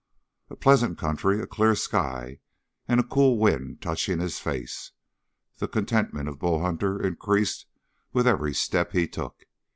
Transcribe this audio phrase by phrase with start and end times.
[0.49, 2.39] A pleasant country, a clear sky,
[2.87, 4.93] and a cool wind touching at his face.
[5.59, 7.67] The contentment of Bull Hunter increased
[8.11, 9.45] with every step he took.